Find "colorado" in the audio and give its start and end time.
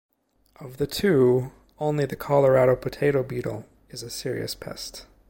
2.15-2.75